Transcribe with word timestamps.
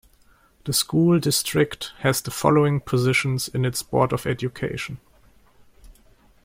The 0.63 0.73
school 0.73 1.19
district 1.19 1.91
has 1.99 2.21
the 2.23 2.31
following 2.31 2.79
positions 2.79 3.47
in 3.49 3.65
its 3.65 3.83
Board 3.83 4.11
of 4.13 4.25
Education. 4.25 4.97